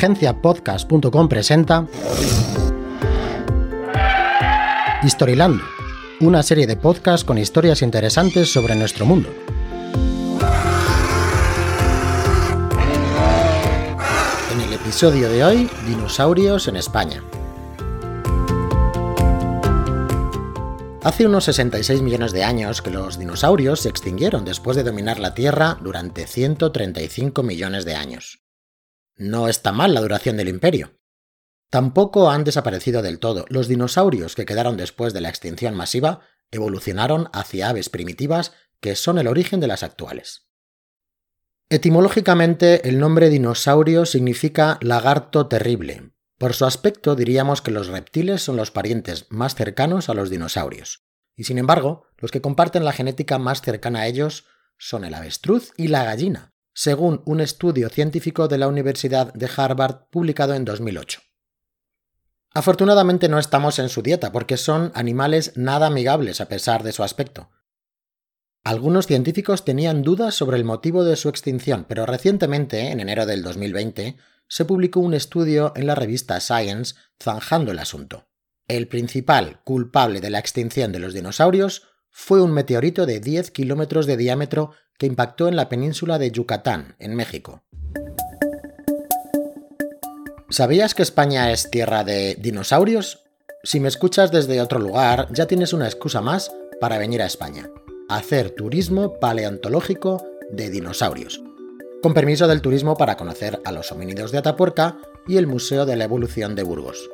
agenciapodcast.com 0.00 1.28
presenta 1.28 1.86
Historilando, 5.02 5.62
una 6.20 6.42
serie 6.42 6.66
de 6.66 6.74
podcasts 6.76 7.22
con 7.22 7.36
historias 7.36 7.82
interesantes 7.82 8.50
sobre 8.50 8.76
nuestro 8.76 9.04
mundo. 9.04 9.28
En 14.54 14.60
el 14.62 14.72
episodio 14.72 15.28
de 15.28 15.44
hoy, 15.44 15.70
dinosaurios 15.86 16.66
en 16.68 16.76
España. 16.76 17.22
Hace 21.02 21.26
unos 21.26 21.44
66 21.44 22.00
millones 22.00 22.32
de 22.32 22.42
años 22.42 22.80
que 22.80 22.90
los 22.90 23.18
dinosaurios 23.18 23.80
se 23.80 23.90
extinguieron 23.90 24.46
después 24.46 24.78
de 24.78 24.84
dominar 24.84 25.18
la 25.18 25.34
Tierra 25.34 25.76
durante 25.82 26.26
135 26.26 27.42
millones 27.42 27.84
de 27.84 27.96
años. 27.96 28.40
No 29.20 29.48
está 29.48 29.70
mal 29.70 29.92
la 29.92 30.00
duración 30.00 30.38
del 30.38 30.48
imperio. 30.48 30.98
Tampoco 31.68 32.30
han 32.30 32.42
desaparecido 32.42 33.02
del 33.02 33.18
todo. 33.18 33.44
Los 33.50 33.68
dinosaurios 33.68 34.34
que 34.34 34.46
quedaron 34.46 34.78
después 34.78 35.12
de 35.12 35.20
la 35.20 35.28
extinción 35.28 35.74
masiva 35.74 36.22
evolucionaron 36.50 37.28
hacia 37.34 37.68
aves 37.68 37.90
primitivas 37.90 38.52
que 38.80 38.96
son 38.96 39.18
el 39.18 39.26
origen 39.26 39.60
de 39.60 39.66
las 39.66 39.82
actuales. 39.82 40.48
Etimológicamente, 41.68 42.88
el 42.88 42.98
nombre 42.98 43.28
dinosaurio 43.28 44.06
significa 44.06 44.78
lagarto 44.80 45.48
terrible, 45.48 46.14
por 46.38 46.54
su 46.54 46.64
aspecto 46.64 47.14
diríamos 47.14 47.60
que 47.60 47.72
los 47.72 47.88
reptiles 47.88 48.40
son 48.40 48.56
los 48.56 48.70
parientes 48.70 49.26
más 49.28 49.54
cercanos 49.54 50.08
a 50.08 50.14
los 50.14 50.30
dinosaurios, 50.30 51.04
y 51.36 51.44
sin 51.44 51.58
embargo, 51.58 52.06
los 52.16 52.30
que 52.30 52.40
comparten 52.40 52.86
la 52.86 52.92
genética 52.92 53.38
más 53.38 53.60
cercana 53.60 54.00
a 54.00 54.06
ellos 54.06 54.46
son 54.78 55.04
el 55.04 55.12
avestruz 55.12 55.72
y 55.76 55.88
la 55.88 56.04
gallina, 56.04 56.49
según 56.82 57.20
un 57.26 57.42
estudio 57.42 57.90
científico 57.90 58.48
de 58.48 58.56
la 58.56 58.66
Universidad 58.66 59.34
de 59.34 59.50
Harvard 59.54 60.06
publicado 60.08 60.54
en 60.54 60.64
2008. 60.64 61.20
Afortunadamente 62.54 63.28
no 63.28 63.38
estamos 63.38 63.78
en 63.78 63.90
su 63.90 64.00
dieta 64.00 64.32
porque 64.32 64.56
son 64.56 64.90
animales 64.94 65.52
nada 65.56 65.88
amigables 65.88 66.40
a 66.40 66.48
pesar 66.48 66.82
de 66.82 66.92
su 66.92 67.02
aspecto. 67.02 67.50
Algunos 68.64 69.06
científicos 69.06 69.66
tenían 69.66 70.00
dudas 70.00 70.34
sobre 70.34 70.56
el 70.56 70.64
motivo 70.64 71.04
de 71.04 71.16
su 71.16 71.28
extinción, 71.28 71.84
pero 71.86 72.06
recientemente, 72.06 72.90
en 72.90 73.00
enero 73.00 73.26
del 73.26 73.42
2020, 73.42 74.16
se 74.48 74.64
publicó 74.64 75.00
un 75.00 75.12
estudio 75.12 75.74
en 75.76 75.86
la 75.86 75.94
revista 75.94 76.40
Science 76.40 76.94
zanjando 77.22 77.72
el 77.72 77.78
asunto. 77.78 78.30
El 78.68 78.88
principal 78.88 79.60
culpable 79.64 80.22
de 80.22 80.30
la 80.30 80.38
extinción 80.38 80.92
de 80.92 81.00
los 81.00 81.12
dinosaurios 81.12 81.88
fue 82.08 82.40
un 82.40 82.52
meteorito 82.52 83.04
de 83.04 83.20
10 83.20 83.50
kilómetros 83.50 84.06
de 84.06 84.16
diámetro 84.16 84.72
que 85.00 85.06
impactó 85.06 85.48
en 85.48 85.56
la 85.56 85.70
península 85.70 86.18
de 86.18 86.30
Yucatán, 86.30 86.94
en 86.98 87.16
México. 87.16 87.62
¿Sabías 90.50 90.94
que 90.94 91.02
España 91.02 91.50
es 91.50 91.70
tierra 91.70 92.04
de 92.04 92.36
dinosaurios? 92.38 93.24
Si 93.64 93.80
me 93.80 93.88
escuchas 93.88 94.30
desde 94.30 94.60
otro 94.60 94.78
lugar, 94.78 95.28
ya 95.32 95.46
tienes 95.46 95.72
una 95.72 95.86
excusa 95.86 96.20
más 96.20 96.52
para 96.80 96.98
venir 96.98 97.22
a 97.22 97.26
España. 97.26 97.70
Hacer 98.10 98.50
turismo 98.50 99.18
paleontológico 99.18 100.22
de 100.50 100.68
dinosaurios 100.68 101.42
con 102.02 102.14
permiso 102.14 102.48
del 102.48 102.62
turismo 102.62 102.96
para 102.96 103.16
conocer 103.16 103.60
a 103.64 103.72
los 103.72 103.92
homínidos 103.92 104.32
de 104.32 104.38
Atapuerca 104.38 104.96
y 105.28 105.36
el 105.36 105.46
Museo 105.46 105.84
de 105.84 105.96
la 105.96 106.04
Evolución 106.04 106.54
de 106.54 106.62
Burgos. 106.62 107.10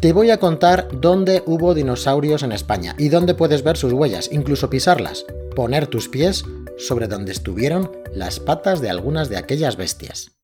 Te 0.00 0.14
voy 0.14 0.30
a 0.30 0.38
contar 0.38 0.88
dónde 0.98 1.42
hubo 1.44 1.74
dinosaurios 1.74 2.42
en 2.42 2.52
España 2.52 2.94
y 2.96 3.10
dónde 3.10 3.34
puedes 3.34 3.62
ver 3.62 3.76
sus 3.76 3.92
huellas, 3.92 4.30
incluso 4.32 4.70
pisarlas, 4.70 5.26
poner 5.54 5.88
tus 5.88 6.08
pies 6.08 6.42
sobre 6.78 7.06
donde 7.06 7.32
estuvieron 7.32 7.92
las 8.14 8.40
patas 8.40 8.80
de 8.80 8.88
algunas 8.88 9.28
de 9.28 9.36
aquellas 9.36 9.76
bestias. 9.76 10.38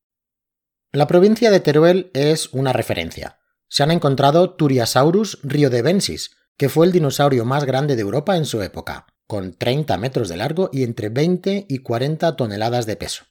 La 0.93 1.07
provincia 1.07 1.51
de 1.51 1.61
Teruel 1.61 2.11
es 2.13 2.53
una 2.53 2.75
referencia. 2.75 3.39
Se 3.67 3.83
han 3.83 3.93
encontrado 3.93 4.51
Turiasaurus 4.51 5.39
riodebensis, 5.43 6.37
que 6.59 6.69
fue 6.69 6.85
el 6.85 6.93
dinosaurio 6.93 7.47
más 7.47 7.65
grande 7.65 7.97
de 7.97 8.03
Europa 8.03 8.37
en 8.37 8.45
su 8.45 8.61
época 8.61 9.07
con 9.27 9.55
30 9.55 9.97
metros 9.97 10.29
de 10.29 10.37
largo 10.37 10.69
y 10.71 10.85
entre 10.85 11.09
20 11.09 11.65
y 11.69 11.79
40 11.79 12.37
toneladas 12.37 12.85
de 12.85 12.97
peso. 12.97 13.25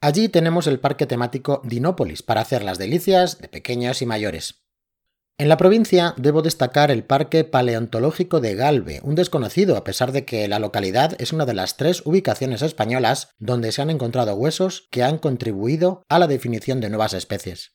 Allí 0.00 0.28
tenemos 0.28 0.66
el 0.66 0.80
parque 0.80 1.06
temático 1.06 1.60
Dinópolis 1.64 2.22
para 2.22 2.40
hacer 2.40 2.64
las 2.64 2.78
delicias 2.78 3.40
de 3.40 3.48
pequeños 3.48 4.02
y 4.02 4.06
mayores. 4.06 4.61
En 5.42 5.48
la 5.48 5.56
provincia 5.56 6.14
debo 6.18 6.40
destacar 6.40 6.92
el 6.92 7.02
Parque 7.02 7.42
Paleontológico 7.42 8.40
de 8.40 8.54
Galve, 8.54 9.00
un 9.02 9.16
desconocido 9.16 9.76
a 9.76 9.82
pesar 9.82 10.12
de 10.12 10.24
que 10.24 10.46
la 10.46 10.60
localidad 10.60 11.20
es 11.20 11.32
una 11.32 11.46
de 11.46 11.52
las 11.52 11.76
tres 11.76 12.06
ubicaciones 12.06 12.62
españolas 12.62 13.30
donde 13.40 13.72
se 13.72 13.82
han 13.82 13.90
encontrado 13.90 14.36
huesos 14.36 14.86
que 14.92 15.02
han 15.02 15.18
contribuido 15.18 16.04
a 16.08 16.20
la 16.20 16.28
definición 16.28 16.80
de 16.80 16.90
nuevas 16.90 17.12
especies. 17.12 17.72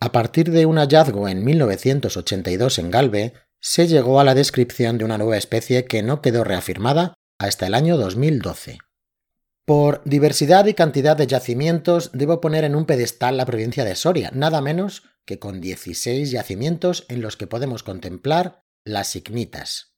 A 0.00 0.10
partir 0.10 0.50
de 0.50 0.66
un 0.66 0.78
hallazgo 0.78 1.28
en 1.28 1.44
1982 1.44 2.80
en 2.80 2.90
Galve, 2.90 3.34
se 3.60 3.86
llegó 3.86 4.18
a 4.18 4.24
la 4.24 4.34
descripción 4.34 4.98
de 4.98 5.04
una 5.04 5.18
nueva 5.18 5.36
especie 5.36 5.84
que 5.84 6.02
no 6.02 6.20
quedó 6.20 6.42
reafirmada 6.42 7.14
hasta 7.38 7.68
el 7.68 7.74
año 7.74 7.96
2012. 7.96 8.78
Por 9.64 10.02
diversidad 10.04 10.66
y 10.66 10.74
cantidad 10.74 11.16
de 11.16 11.28
yacimientos 11.28 12.10
debo 12.12 12.40
poner 12.40 12.64
en 12.64 12.74
un 12.74 12.86
pedestal 12.86 13.36
la 13.36 13.46
provincia 13.46 13.84
de 13.84 13.94
Soria, 13.94 14.32
nada 14.34 14.60
menos 14.60 15.04
que 15.24 15.38
con 15.38 15.60
16 15.60 16.30
yacimientos 16.30 17.04
en 17.08 17.20
los 17.20 17.36
que 17.36 17.46
podemos 17.46 17.82
contemplar 17.82 18.62
las 18.84 19.08
signitas. 19.08 19.94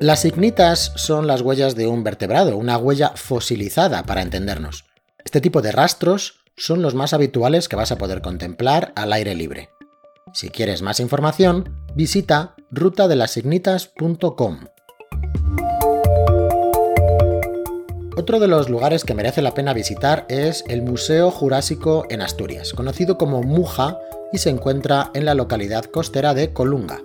Las 0.00 0.20
signitas 0.20 0.92
son 0.96 1.26
las 1.26 1.40
huellas 1.40 1.74
de 1.74 1.86
un 1.86 2.04
vertebrado, 2.04 2.56
una 2.58 2.76
huella 2.76 3.12
fosilizada 3.16 4.02
para 4.04 4.22
entendernos. 4.22 4.84
Este 5.24 5.40
tipo 5.40 5.62
de 5.62 5.72
rastros 5.72 6.44
son 6.56 6.82
los 6.82 6.94
más 6.94 7.12
habituales 7.14 7.68
que 7.68 7.76
vas 7.76 7.92
a 7.92 7.98
poder 7.98 8.20
contemplar 8.20 8.92
al 8.94 9.12
aire 9.12 9.34
libre. 9.34 9.70
Si 10.32 10.50
quieres 10.50 10.82
más 10.82 11.00
información, 11.00 11.74
visita 11.94 12.56
rutadelassignitas.com. 12.70 14.66
Otro 18.18 18.40
de 18.40 18.48
los 18.48 18.70
lugares 18.70 19.04
que 19.04 19.12
merece 19.12 19.42
la 19.42 19.52
pena 19.52 19.74
visitar 19.74 20.24
es 20.30 20.64
el 20.68 20.80
Museo 20.80 21.30
Jurásico 21.30 22.06
en 22.08 22.22
Asturias, 22.22 22.72
conocido 22.72 23.18
como 23.18 23.42
Muja 23.42 23.98
y 24.32 24.38
se 24.38 24.48
encuentra 24.48 25.10
en 25.12 25.26
la 25.26 25.34
localidad 25.34 25.84
costera 25.84 26.32
de 26.32 26.50
Colunga. 26.50 26.98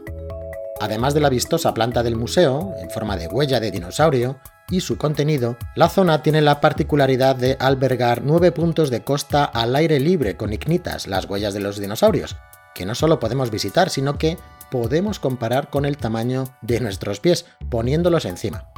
Además 0.80 1.14
de 1.14 1.20
la 1.20 1.28
vistosa 1.28 1.74
planta 1.74 2.02
del 2.02 2.16
museo, 2.16 2.74
en 2.80 2.90
forma 2.90 3.18
de 3.18 3.28
huella 3.28 3.60
de 3.60 3.72
dinosaurio, 3.72 4.40
y 4.70 4.80
su 4.80 4.98
contenido, 4.98 5.58
la 5.76 5.90
zona 5.90 6.24
tiene 6.24 6.42
la 6.42 6.62
particularidad 6.62 7.36
de 7.36 7.58
albergar 7.60 8.22
nueve 8.24 8.54
puntos 8.54 8.90
de 8.90 9.04
costa 9.04 9.44
al 9.44 9.76
aire 9.76 10.00
libre 10.00 10.38
con 10.38 10.54
ignitas, 10.54 11.08
las 11.08 11.30
huellas 11.30 11.54
de 11.54 11.60
los 11.60 11.78
dinosaurios, 11.78 12.38
que 12.74 12.86
no 12.86 12.96
solo 12.96 13.20
podemos 13.20 13.52
visitar, 13.52 13.90
sino 13.90 14.18
que 14.18 14.38
podemos 14.72 15.20
comparar 15.20 15.70
con 15.70 15.84
el 15.84 15.98
tamaño 15.98 16.46
de 16.62 16.80
nuestros 16.80 17.20
pies, 17.20 17.46
poniéndolos 17.70 18.24
encima. 18.24 18.72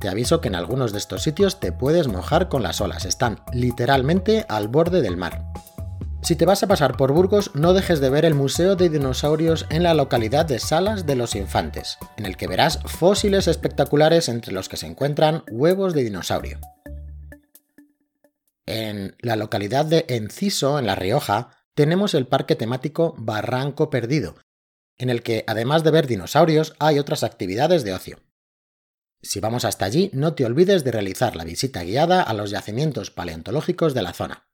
Te 0.00 0.08
aviso 0.08 0.40
que 0.40 0.48
en 0.48 0.54
algunos 0.54 0.92
de 0.92 0.98
estos 0.98 1.22
sitios 1.22 1.60
te 1.60 1.72
puedes 1.72 2.08
mojar 2.08 2.48
con 2.48 2.62
las 2.62 2.80
olas, 2.80 3.04
están 3.04 3.40
literalmente 3.52 4.46
al 4.48 4.68
borde 4.68 5.02
del 5.02 5.18
mar. 5.18 5.44
Si 6.22 6.36
te 6.36 6.46
vas 6.46 6.62
a 6.62 6.66
pasar 6.66 6.96
por 6.96 7.12
Burgos, 7.12 7.50
no 7.54 7.74
dejes 7.74 8.00
de 8.00 8.08
ver 8.08 8.24
el 8.24 8.34
Museo 8.34 8.76
de 8.76 8.88
Dinosaurios 8.88 9.66
en 9.68 9.82
la 9.82 9.92
localidad 9.92 10.46
de 10.46 10.58
Salas 10.58 11.04
de 11.04 11.16
los 11.16 11.34
Infantes, 11.34 11.98
en 12.16 12.24
el 12.24 12.38
que 12.38 12.46
verás 12.46 12.78
fósiles 12.86 13.46
espectaculares 13.46 14.30
entre 14.30 14.54
los 14.54 14.70
que 14.70 14.78
se 14.78 14.86
encuentran 14.86 15.44
huevos 15.50 15.92
de 15.92 16.04
dinosaurio. 16.04 16.60
En 18.64 19.16
la 19.20 19.36
localidad 19.36 19.84
de 19.84 20.06
Enciso, 20.08 20.78
en 20.78 20.86
La 20.86 20.94
Rioja, 20.94 21.50
tenemos 21.74 22.14
el 22.14 22.26
parque 22.26 22.56
temático 22.56 23.14
Barranco 23.18 23.90
Perdido, 23.90 24.36
en 24.96 25.10
el 25.10 25.22
que 25.22 25.44
además 25.46 25.84
de 25.84 25.90
ver 25.90 26.06
dinosaurios 26.06 26.74
hay 26.78 26.98
otras 26.98 27.22
actividades 27.22 27.84
de 27.84 27.92
ocio. 27.92 28.18
Si 29.22 29.38
vamos 29.40 29.64
hasta 29.64 29.84
allí, 29.84 30.10
no 30.14 30.34
te 30.34 30.46
olvides 30.46 30.82
de 30.82 30.92
realizar 30.92 31.36
la 31.36 31.44
visita 31.44 31.82
guiada 31.82 32.22
a 32.22 32.32
los 32.32 32.50
yacimientos 32.50 33.10
paleontológicos 33.10 33.92
de 33.92 34.02
la 34.02 34.14
zona. 34.14 34.48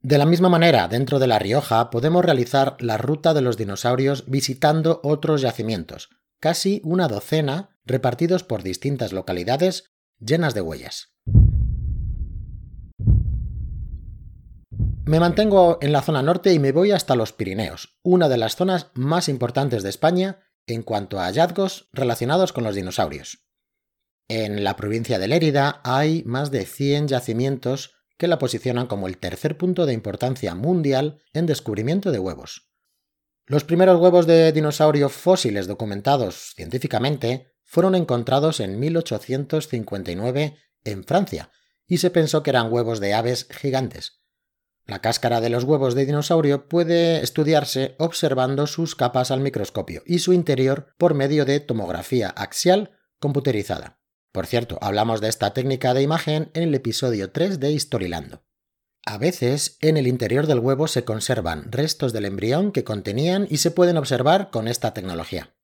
De 0.00 0.18
la 0.18 0.26
misma 0.26 0.48
manera, 0.48 0.88
dentro 0.88 1.18
de 1.18 1.26
La 1.26 1.38
Rioja 1.38 1.90
podemos 1.90 2.24
realizar 2.24 2.76
la 2.80 2.96
ruta 2.96 3.34
de 3.34 3.42
los 3.42 3.56
dinosaurios 3.56 4.24
visitando 4.26 5.00
otros 5.02 5.42
yacimientos, 5.42 6.10
casi 6.40 6.80
una 6.84 7.08
docena 7.08 7.78
repartidos 7.84 8.42
por 8.42 8.62
distintas 8.62 9.12
localidades 9.12 9.92
llenas 10.18 10.54
de 10.54 10.60
huellas. 10.62 11.12
Me 15.04 15.20
mantengo 15.20 15.78
en 15.82 15.92
la 15.92 16.02
zona 16.02 16.22
norte 16.22 16.52
y 16.52 16.58
me 16.58 16.72
voy 16.72 16.90
hasta 16.90 17.16
los 17.16 17.32
Pirineos, 17.32 17.98
una 18.02 18.28
de 18.28 18.38
las 18.38 18.56
zonas 18.56 18.88
más 18.94 19.28
importantes 19.28 19.82
de 19.82 19.90
España 19.90 20.40
en 20.66 20.82
cuanto 20.82 21.20
a 21.20 21.26
hallazgos 21.26 21.88
relacionados 21.92 22.52
con 22.52 22.64
los 22.64 22.74
dinosaurios. 22.74 23.46
En 24.28 24.64
la 24.64 24.76
provincia 24.76 25.18
de 25.18 25.28
Lérida 25.28 25.80
hay 25.84 26.22
más 26.24 26.50
de 26.50 26.66
100 26.66 27.08
yacimientos 27.08 27.92
que 28.18 28.26
la 28.26 28.38
posicionan 28.38 28.86
como 28.86 29.06
el 29.06 29.18
tercer 29.18 29.56
punto 29.56 29.86
de 29.86 29.92
importancia 29.92 30.54
mundial 30.54 31.22
en 31.32 31.46
descubrimiento 31.46 32.10
de 32.10 32.18
huevos. 32.18 32.72
Los 33.46 33.62
primeros 33.62 34.00
huevos 34.00 34.26
de 34.26 34.50
dinosaurio 34.50 35.08
fósiles 35.08 35.68
documentados 35.68 36.52
científicamente 36.56 37.52
fueron 37.62 37.94
encontrados 37.94 38.58
en 38.58 38.80
1859 38.80 40.56
en 40.84 41.04
Francia, 41.04 41.50
y 41.86 41.98
se 41.98 42.10
pensó 42.10 42.42
que 42.42 42.50
eran 42.50 42.72
huevos 42.72 42.98
de 42.98 43.14
aves 43.14 43.46
gigantes. 43.50 44.22
La 44.84 45.00
cáscara 45.00 45.40
de 45.40 45.50
los 45.50 45.64
huevos 45.64 45.94
de 45.94 46.06
dinosaurio 46.06 46.68
puede 46.68 47.22
estudiarse 47.22 47.94
observando 47.98 48.66
sus 48.66 48.94
capas 48.94 49.30
al 49.30 49.40
microscopio 49.40 50.02
y 50.06 50.20
su 50.20 50.32
interior 50.32 50.94
por 50.96 51.14
medio 51.14 51.44
de 51.44 51.60
tomografía 51.60 52.28
axial 52.30 52.92
computerizada. 53.18 54.00
Por 54.36 54.46
cierto, 54.46 54.76
hablamos 54.82 55.22
de 55.22 55.30
esta 55.30 55.54
técnica 55.54 55.94
de 55.94 56.02
imagen 56.02 56.50
en 56.52 56.64
el 56.64 56.74
episodio 56.74 57.30
3 57.30 57.58
de 57.58 57.72
Historilando. 57.72 58.44
A 59.06 59.16
veces, 59.16 59.78
en 59.80 59.96
el 59.96 60.06
interior 60.06 60.46
del 60.46 60.58
huevo 60.58 60.88
se 60.88 61.06
conservan 61.06 61.72
restos 61.72 62.12
del 62.12 62.26
embrión 62.26 62.70
que 62.70 62.84
contenían 62.84 63.46
y 63.48 63.56
se 63.56 63.70
pueden 63.70 63.96
observar 63.96 64.50
con 64.50 64.68
esta 64.68 64.92
tecnología. 64.92 65.56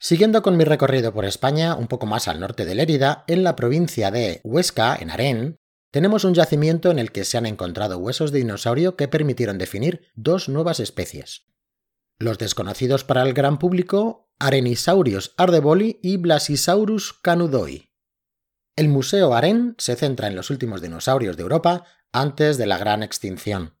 Siguiendo 0.00 0.42
con 0.42 0.56
mi 0.56 0.64
recorrido 0.64 1.14
por 1.14 1.24
España, 1.24 1.76
un 1.76 1.86
poco 1.86 2.06
más 2.06 2.26
al 2.26 2.40
norte 2.40 2.64
de 2.64 2.74
Lérida, 2.74 3.22
en 3.28 3.44
la 3.44 3.54
provincia 3.54 4.10
de 4.10 4.40
Huesca, 4.42 4.96
en 4.96 5.12
Arén, 5.12 5.60
tenemos 5.92 6.24
un 6.24 6.34
yacimiento 6.34 6.90
en 6.90 6.98
el 6.98 7.12
que 7.12 7.24
se 7.24 7.38
han 7.38 7.46
encontrado 7.46 7.98
huesos 7.98 8.32
de 8.32 8.40
dinosaurio 8.40 8.96
que 8.96 9.06
permitieron 9.06 9.58
definir 9.58 10.08
dos 10.16 10.48
nuevas 10.48 10.80
especies. 10.80 11.46
Los 12.18 12.36
desconocidos 12.36 13.04
para 13.04 13.22
el 13.22 13.32
gran 13.32 13.60
público, 13.60 14.29
Arenisaurios 14.42 15.34
ardeboli 15.36 16.00
y 16.02 16.16
Blasisaurus 16.16 17.12
canudoi. 17.12 17.90
El 18.74 18.88
Museo 18.88 19.34
Aren 19.34 19.74
se 19.76 19.96
centra 19.96 20.28
en 20.28 20.34
los 20.34 20.48
últimos 20.48 20.80
dinosaurios 20.80 21.36
de 21.36 21.42
Europa 21.42 21.84
antes 22.10 22.56
de 22.56 22.64
la 22.64 22.78
gran 22.78 23.02
extinción. 23.02 23.74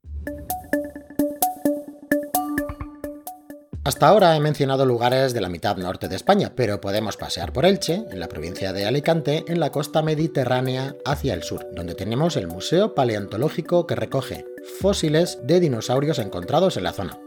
Hasta 3.84 4.06
ahora 4.06 4.36
he 4.36 4.40
mencionado 4.40 4.84
lugares 4.84 5.32
de 5.32 5.40
la 5.40 5.48
mitad 5.48 5.78
norte 5.78 6.08
de 6.08 6.16
España, 6.16 6.52
pero 6.54 6.78
podemos 6.82 7.16
pasear 7.16 7.54
por 7.54 7.64
Elche, 7.64 8.04
en 8.10 8.20
la 8.20 8.28
provincia 8.28 8.74
de 8.74 8.84
Alicante, 8.84 9.44
en 9.48 9.60
la 9.60 9.72
costa 9.72 10.02
mediterránea 10.02 10.94
hacia 11.06 11.32
el 11.32 11.42
sur, 11.42 11.66
donde 11.72 11.94
tenemos 11.94 12.36
el 12.36 12.48
Museo 12.48 12.94
Paleontológico 12.94 13.86
que 13.86 13.96
recoge 13.96 14.44
fósiles 14.78 15.38
de 15.42 15.58
dinosaurios 15.58 16.18
encontrados 16.18 16.76
en 16.76 16.84
la 16.84 16.92
zona. 16.92 17.18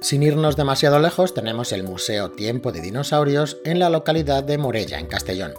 Sin 0.00 0.22
irnos 0.22 0.54
demasiado 0.54 1.00
lejos, 1.00 1.34
tenemos 1.34 1.72
el 1.72 1.82
Museo 1.82 2.30
Tiempo 2.30 2.70
de 2.70 2.80
Dinosaurios 2.80 3.58
en 3.64 3.80
la 3.80 3.90
localidad 3.90 4.44
de 4.44 4.56
Morella, 4.56 5.00
en 5.00 5.06
Castellón. 5.06 5.54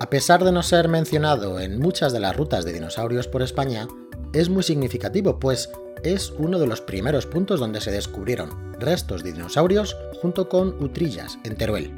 A 0.00 0.10
pesar 0.10 0.42
de 0.42 0.50
no 0.50 0.64
ser 0.64 0.88
mencionado 0.88 1.60
en 1.60 1.78
muchas 1.78 2.12
de 2.12 2.18
las 2.18 2.36
rutas 2.36 2.64
de 2.64 2.72
dinosaurios 2.72 3.28
por 3.28 3.42
España, 3.42 3.86
es 4.32 4.48
muy 4.48 4.64
significativo, 4.64 5.38
pues 5.38 5.70
es 6.02 6.32
uno 6.36 6.58
de 6.58 6.66
los 6.66 6.80
primeros 6.80 7.26
puntos 7.26 7.60
donde 7.60 7.80
se 7.80 7.92
descubrieron 7.92 8.72
restos 8.80 9.22
de 9.22 9.32
dinosaurios 9.32 9.96
junto 10.20 10.48
con 10.48 10.82
Utrillas, 10.82 11.38
en 11.44 11.54
Teruel. 11.54 11.94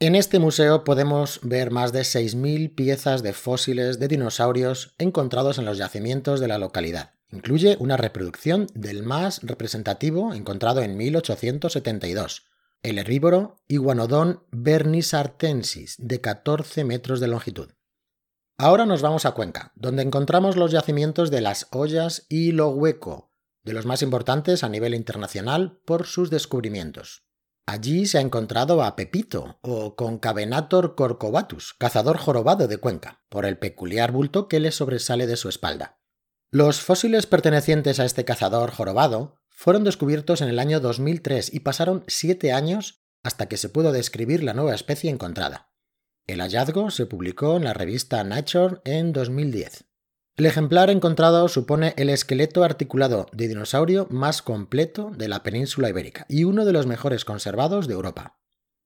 En 0.00 0.16
este 0.16 0.40
museo 0.40 0.82
podemos 0.82 1.38
ver 1.44 1.70
más 1.70 1.92
de 1.92 2.00
6.000 2.00 2.74
piezas 2.74 3.22
de 3.22 3.34
fósiles 3.34 4.00
de 4.00 4.08
dinosaurios 4.08 4.96
encontrados 4.98 5.58
en 5.58 5.64
los 5.64 5.78
yacimientos 5.78 6.40
de 6.40 6.48
la 6.48 6.58
localidad. 6.58 7.11
Incluye 7.32 7.76
una 7.80 7.96
reproducción 7.96 8.66
del 8.74 9.02
más 9.02 9.40
representativo 9.42 10.34
encontrado 10.34 10.82
en 10.82 10.96
1872, 10.98 12.44
el 12.82 12.98
herbívoro 12.98 13.56
Iguanodon 13.68 14.44
bernisartensis, 14.50 15.96
de 15.98 16.20
14 16.20 16.84
metros 16.84 17.20
de 17.20 17.28
longitud. 17.28 17.70
Ahora 18.58 18.84
nos 18.84 19.00
vamos 19.00 19.24
a 19.24 19.32
Cuenca, 19.32 19.72
donde 19.74 20.02
encontramos 20.02 20.56
los 20.56 20.72
yacimientos 20.72 21.30
de 21.30 21.40
las 21.40 21.68
ollas 21.72 22.26
y 22.28 22.52
lo 22.52 22.68
hueco, 22.68 23.30
de 23.64 23.72
los 23.72 23.86
más 23.86 24.02
importantes 24.02 24.62
a 24.62 24.68
nivel 24.68 24.94
internacional 24.94 25.80
por 25.86 26.06
sus 26.06 26.28
descubrimientos. 26.28 27.24
Allí 27.64 28.06
se 28.06 28.18
ha 28.18 28.20
encontrado 28.20 28.82
a 28.82 28.94
Pepito, 28.94 29.58
o 29.62 29.96
Concavenator 29.96 30.96
corcovatus, 30.96 31.74
cazador 31.78 32.18
jorobado 32.18 32.68
de 32.68 32.76
Cuenca, 32.76 33.22
por 33.30 33.46
el 33.46 33.56
peculiar 33.56 34.12
bulto 34.12 34.48
que 34.48 34.60
le 34.60 34.70
sobresale 34.70 35.26
de 35.26 35.36
su 35.36 35.48
espalda. 35.48 36.01
Los 36.54 36.82
fósiles 36.82 37.24
pertenecientes 37.24 37.98
a 37.98 38.04
este 38.04 38.26
cazador 38.26 38.72
jorobado 38.72 39.40
fueron 39.48 39.84
descubiertos 39.84 40.42
en 40.42 40.48
el 40.48 40.58
año 40.58 40.80
2003 40.80 41.54
y 41.54 41.60
pasaron 41.60 42.04
siete 42.08 42.52
años 42.52 43.06
hasta 43.22 43.46
que 43.48 43.56
se 43.56 43.70
pudo 43.70 43.90
describir 43.90 44.42
la 44.44 44.52
nueva 44.52 44.74
especie 44.74 45.08
encontrada. 45.08 45.72
El 46.26 46.42
hallazgo 46.42 46.90
se 46.90 47.06
publicó 47.06 47.56
en 47.56 47.64
la 47.64 47.72
revista 47.72 48.22
Nature 48.22 48.82
en 48.84 49.14
2010. 49.14 49.86
El 50.36 50.44
ejemplar 50.44 50.90
encontrado 50.90 51.48
supone 51.48 51.94
el 51.96 52.10
esqueleto 52.10 52.64
articulado 52.64 53.28
de 53.32 53.48
dinosaurio 53.48 54.06
más 54.10 54.42
completo 54.42 55.10
de 55.16 55.28
la 55.28 55.42
península 55.42 55.88
ibérica 55.88 56.26
y 56.28 56.44
uno 56.44 56.66
de 56.66 56.74
los 56.74 56.86
mejores 56.86 57.24
conservados 57.24 57.88
de 57.88 57.94
Europa. 57.94 58.38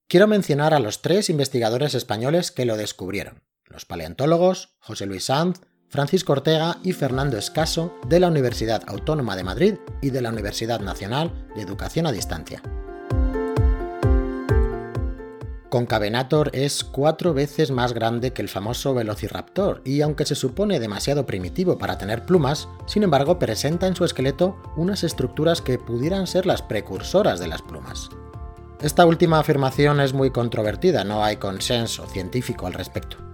Quiero 0.06 0.28
mencionar 0.28 0.72
a 0.72 0.78
los 0.78 1.02
tres 1.02 1.30
investigadores 1.30 1.96
españoles 1.96 2.52
que 2.52 2.64
lo 2.64 2.76
descubrieron, 2.76 3.42
los 3.64 3.86
paleontólogos 3.86 4.76
José 4.78 5.06
Luis 5.06 5.24
Sanz, 5.24 5.62
Francisco 5.88 6.32
Ortega 6.32 6.78
y 6.82 6.92
Fernando 6.92 7.38
Escaso 7.38 7.94
de 8.08 8.20
la 8.20 8.28
Universidad 8.28 8.82
Autónoma 8.86 9.36
de 9.36 9.44
Madrid 9.44 9.74
y 10.02 10.10
de 10.10 10.20
la 10.20 10.30
Universidad 10.30 10.80
Nacional 10.80 11.46
de 11.54 11.62
Educación 11.62 12.06
a 12.06 12.12
Distancia. 12.12 12.62
Concavenator 15.68 16.50
es 16.54 16.84
cuatro 16.84 17.34
veces 17.34 17.70
más 17.70 17.92
grande 17.92 18.32
que 18.32 18.40
el 18.40 18.48
famoso 18.48 18.94
Velociraptor 18.94 19.82
y 19.84 20.00
aunque 20.00 20.24
se 20.24 20.34
supone 20.34 20.80
demasiado 20.80 21.26
primitivo 21.26 21.76
para 21.76 21.98
tener 21.98 22.24
plumas, 22.24 22.68
sin 22.86 23.02
embargo 23.02 23.38
presenta 23.38 23.86
en 23.86 23.96
su 23.96 24.04
esqueleto 24.04 24.56
unas 24.76 25.04
estructuras 25.04 25.60
que 25.60 25.78
pudieran 25.78 26.26
ser 26.26 26.46
las 26.46 26.62
precursoras 26.62 27.40
de 27.40 27.48
las 27.48 27.62
plumas. 27.62 28.08
Esta 28.80 29.04
última 29.06 29.38
afirmación 29.38 30.00
es 30.00 30.12
muy 30.12 30.30
controvertida, 30.30 31.04
no 31.04 31.24
hay 31.24 31.36
consenso 31.36 32.06
científico 32.06 32.66
al 32.66 32.74
respecto. 32.74 33.25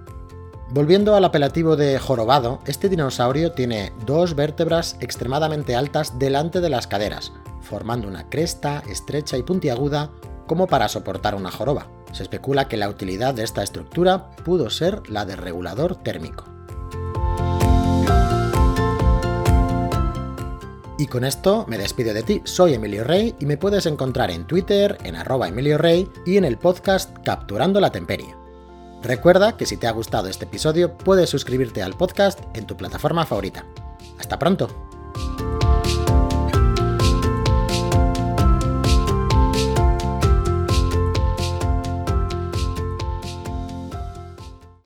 Volviendo 0.74 1.14
al 1.14 1.24
apelativo 1.26 1.76
de 1.76 1.98
jorobado, 1.98 2.60
este 2.64 2.88
dinosaurio 2.88 3.52
tiene 3.52 3.92
dos 4.06 4.34
vértebras 4.34 4.96
extremadamente 5.00 5.76
altas 5.76 6.18
delante 6.18 6.62
de 6.62 6.70
las 6.70 6.86
caderas, 6.86 7.34
formando 7.60 8.08
una 8.08 8.30
cresta 8.30 8.82
estrecha 8.88 9.36
y 9.36 9.42
puntiaguda 9.42 10.10
como 10.46 10.66
para 10.66 10.88
soportar 10.88 11.34
una 11.34 11.50
joroba. 11.50 11.88
Se 12.12 12.22
especula 12.22 12.68
que 12.68 12.78
la 12.78 12.88
utilidad 12.88 13.34
de 13.34 13.44
esta 13.44 13.62
estructura 13.62 14.30
pudo 14.46 14.70
ser 14.70 15.02
la 15.10 15.26
de 15.26 15.36
regulador 15.36 15.96
térmico. 15.96 16.44
Y 20.96 21.06
con 21.06 21.24
esto 21.24 21.66
me 21.68 21.76
despido 21.76 22.14
de 22.14 22.22
ti, 22.22 22.40
soy 22.44 22.72
Emilio 22.72 23.04
Rey 23.04 23.34
y 23.38 23.44
me 23.44 23.58
puedes 23.58 23.84
encontrar 23.84 24.30
en 24.30 24.46
Twitter, 24.46 24.96
en 25.04 25.16
arroba 25.16 25.48
Emilio 25.48 25.76
Rey 25.76 26.08
y 26.24 26.38
en 26.38 26.46
el 26.46 26.56
podcast 26.56 27.14
Capturando 27.22 27.78
la 27.78 27.92
Temperie. 27.92 28.41
Recuerda 29.02 29.56
que 29.56 29.66
si 29.66 29.76
te 29.76 29.88
ha 29.88 29.90
gustado 29.90 30.28
este 30.28 30.44
episodio 30.44 30.96
puedes 30.96 31.28
suscribirte 31.28 31.82
al 31.82 31.94
podcast 31.94 32.38
en 32.54 32.66
tu 32.66 32.76
plataforma 32.76 33.26
favorita. 33.26 33.64
¡Hasta 34.18 34.38
pronto! 34.38 34.68